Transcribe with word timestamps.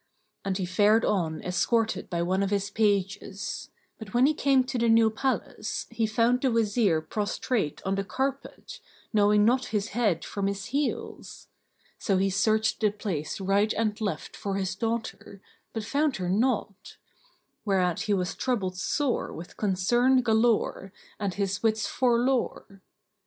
And 0.43 0.57
he 0.57 0.65
fared 0.65 1.05
on 1.05 1.43
escorted 1.43 2.09
by 2.09 2.23
one 2.23 2.41
of 2.41 2.49
his 2.49 2.71
pages; 2.71 3.69
but 3.99 4.15
when 4.15 4.25
he 4.25 4.33
came 4.33 4.63
to 4.63 4.79
the 4.79 4.89
new 4.89 5.11
palace, 5.11 5.85
he 5.91 6.07
found 6.07 6.41
the 6.41 6.49
Wazir 6.51 7.01
prostrate 7.03 7.83
on 7.85 7.93
the 7.93 8.03
carpet, 8.03 8.79
knowing 9.13 9.45
not 9.45 9.65
his 9.65 9.89
head 9.89 10.25
from 10.25 10.47
his 10.47 10.65
heels; 10.73 11.49
so 11.99 12.17
he 12.17 12.31
searched 12.31 12.79
the 12.79 12.89
place 12.89 13.39
right 13.39 13.71
and 13.73 14.01
left 14.01 14.35
for 14.35 14.55
his 14.55 14.73
daughter, 14.73 15.39
but 15.71 15.83
found 15.85 16.15
her 16.17 16.29
not; 16.29 16.97
whereat 17.63 17.99
he 18.05 18.13
was 18.15 18.33
troubled 18.33 18.77
sore 18.77 19.31
with 19.31 19.55
concern 19.55 20.23
galore 20.23 20.91
and 21.19 21.35
his 21.35 21.61
wits 21.61 21.85
forlore. 21.85 22.81